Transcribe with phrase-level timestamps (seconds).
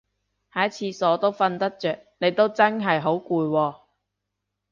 [0.51, 3.81] 喺廁所都瞓得着你都真係好攰喎